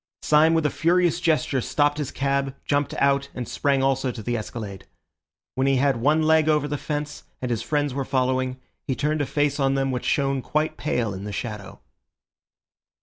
[0.23, 4.35] Syme with a furious gesture stopped his cab, jumped out, and sprang also to the
[4.35, 4.87] escalade.
[5.53, 9.21] When he had one leg over the fence and his friends were following, he turned
[9.21, 11.81] a face on them which shone quite pale in the shadow.